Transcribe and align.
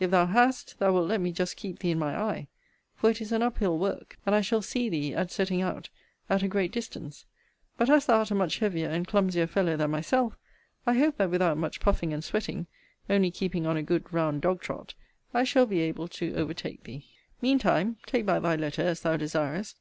If 0.00 0.10
thou 0.10 0.26
hast, 0.26 0.80
thou 0.80 0.92
wilt 0.92 1.06
let 1.06 1.20
me 1.20 1.30
just 1.30 1.54
keep 1.56 1.78
thee 1.78 1.92
in 1.92 1.98
my 2.00 2.20
eye; 2.20 2.48
for 2.96 3.08
it 3.08 3.20
is 3.20 3.30
an 3.30 3.40
up 3.40 3.58
hill 3.58 3.78
work; 3.78 4.18
and 4.26 4.34
I 4.34 4.40
shall 4.40 4.62
see 4.62 4.88
thee, 4.88 5.14
at 5.14 5.30
setting 5.30 5.62
out, 5.62 5.90
at 6.28 6.42
a 6.42 6.48
great 6.48 6.72
distance; 6.72 7.24
but 7.78 7.88
as 7.88 8.06
thou 8.06 8.18
art 8.18 8.32
a 8.32 8.34
much 8.34 8.58
heavier 8.58 8.88
and 8.88 9.06
clumsier 9.06 9.46
fellow 9.46 9.76
than 9.76 9.92
myself, 9.92 10.36
I 10.86 10.94
hope 10.98 11.18
that 11.18 11.30
without 11.30 11.56
much 11.56 11.78
puffing 11.78 12.12
and 12.12 12.24
sweating, 12.24 12.66
only 13.08 13.30
keeping 13.30 13.64
on 13.64 13.76
a 13.76 13.82
good 13.84 14.12
round 14.12 14.42
dog 14.42 14.60
trot, 14.60 14.94
I 15.32 15.44
shall 15.44 15.66
be 15.66 15.78
able 15.82 16.08
to 16.08 16.34
overtake 16.34 16.82
thee. 16.82 17.06
Mean 17.40 17.60
time, 17.60 17.98
take 18.06 18.26
back 18.26 18.42
thy 18.42 18.56
letter, 18.56 18.82
as 18.82 19.02
thou 19.02 19.16
desirest. 19.16 19.76